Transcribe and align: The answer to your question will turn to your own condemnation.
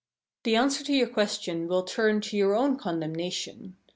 The 0.45 0.55
answer 0.55 0.83
to 0.85 0.93
your 0.95 1.09
question 1.09 1.67
will 1.67 1.83
turn 1.83 2.21
to 2.21 2.35
your 2.35 2.55
own 2.55 2.75
condemnation. 2.79 3.77